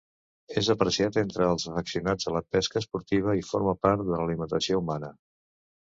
[0.61, 5.17] És apreciat entre els afeccionats a la pesca esportiva i forma part de l'alimentació humana.